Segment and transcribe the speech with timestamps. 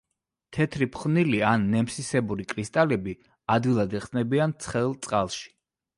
[0.55, 3.15] თეთრი ფხვნილი ან ნემსისებური კრისტალები,
[3.57, 5.47] ადვილად იხსნებიან ცხელ წყალში.